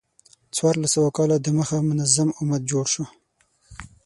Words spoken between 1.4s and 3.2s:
د مخه منظم امت جوړ شو.